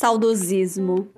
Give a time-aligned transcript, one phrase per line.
[0.00, 1.08] Saudosismo.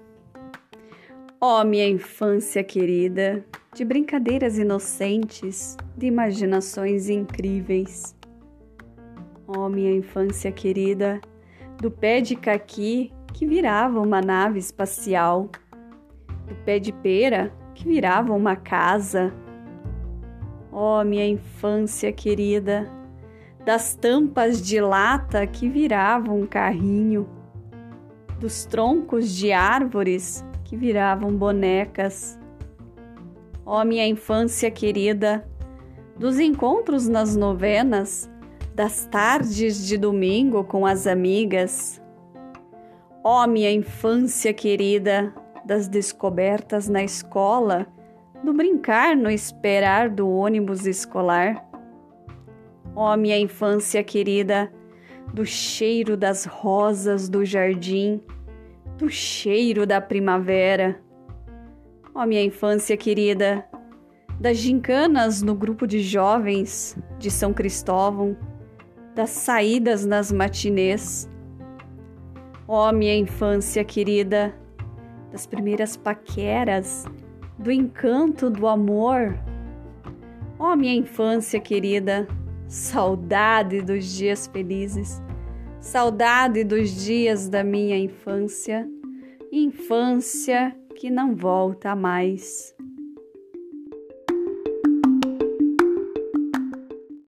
[1.38, 8.16] Ó oh, minha infância querida, de brincadeiras inocentes, de imaginações incríveis.
[9.46, 11.20] Ó oh, minha infância querida,
[11.76, 15.50] do pé de caqui que virava uma nave espacial,
[16.48, 19.30] do pé de pera que virava uma casa.
[20.72, 22.90] Ó oh, minha infância querida,
[23.62, 27.28] das tampas de lata que viravam um carrinho,
[28.40, 32.40] dos troncos de árvores que viravam bonecas.
[33.66, 35.46] Ó oh, minha infância querida,
[36.18, 38.30] dos encontros nas novenas,
[38.74, 42.02] das tardes de domingo com as amigas.
[43.22, 45.34] Ó oh, minha infância querida,
[45.66, 47.86] das descobertas na escola,
[48.42, 51.62] do brincar no esperar do ônibus escolar.
[52.96, 54.72] Ó oh, minha infância querida,
[55.32, 58.20] do cheiro das rosas do jardim,
[59.00, 61.00] do cheiro da primavera.
[62.14, 63.64] Ó oh, minha infância querida,
[64.38, 68.36] das gincanas no grupo de jovens de São Cristóvão,
[69.14, 71.30] das saídas nas matinês.
[72.68, 74.54] Ó oh, minha infância querida,
[75.32, 77.06] das primeiras paqueras,
[77.58, 79.34] do encanto do amor.
[80.58, 82.28] Ó minha infância querida,
[82.68, 85.22] saudade dos dias felizes,
[85.80, 88.86] saudade dos dias da minha infância,
[89.50, 92.74] infância que não volta mais.